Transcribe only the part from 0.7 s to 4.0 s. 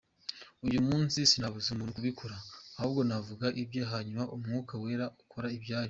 munsi sinabuza umuntu kubikora ahubwo navuge ibye